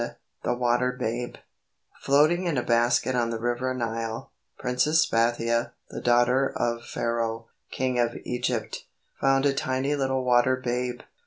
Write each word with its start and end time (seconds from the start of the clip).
]The 0.43 0.55
Water 0.55 0.91
Babe 0.93 1.35
Floating 1.99 2.45
in 2.47 2.57
a 2.57 2.63
basket 2.63 3.13
on 3.13 3.29
the 3.29 3.37
River 3.39 3.71
Nile, 3.75 4.31
Princess 4.57 5.05
Bathia, 5.05 5.73
the 5.91 6.01
daughter 6.01 6.51
of 6.55 6.85
Pharaoh, 6.87 7.49
King 7.69 7.99
of 7.99 8.17
Egypt, 8.23 8.85
found 9.19 9.45
a 9.45 9.53
tiny 9.53 9.95
little 9.95 10.23
water 10.25 10.55
babe. 10.55 11.01